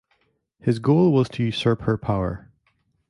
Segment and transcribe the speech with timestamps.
[0.59, 2.49] His goal was to usurp her power.